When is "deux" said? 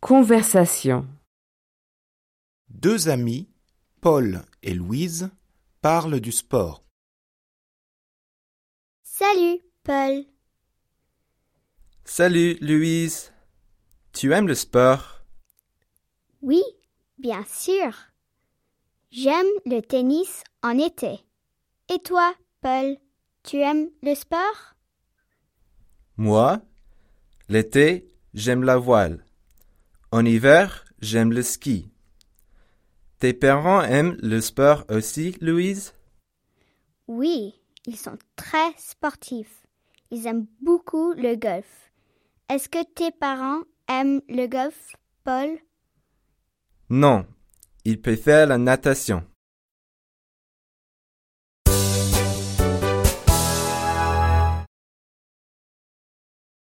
2.68-3.08